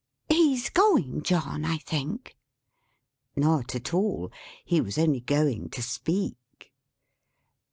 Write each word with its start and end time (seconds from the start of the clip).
"He's 0.29 0.71
going, 0.71 1.21
John, 1.21 1.63
I 1.63 1.77
think!" 1.77 2.35
Not 3.35 3.75
at 3.75 3.93
all. 3.93 4.31
He 4.65 4.81
was 4.81 4.97
only 4.97 5.19
going 5.21 5.69
to 5.69 5.83
speak. 5.83 6.73